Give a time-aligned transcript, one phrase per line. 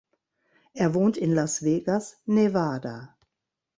[0.73, 3.15] Er wohnt in Las Vegas, Nevada.